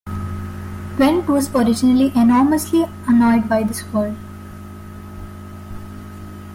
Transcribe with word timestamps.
Went 0.97 1.27
was 1.29 1.53
originally 1.53 2.11
enormously 2.15 2.87
annoyed 3.07 3.47
by 3.47 3.61
this 3.61 3.83
word. 3.93 4.15